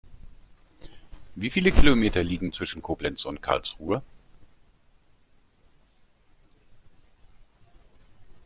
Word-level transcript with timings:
Wie 1.35 1.51
viele 1.51 1.71
Kilometer 1.71 2.23
liegen 2.23 2.51
zwischen 2.53 2.81
Koblenz 2.81 3.23
und 3.23 3.43
Karlsruhe? 3.43 4.01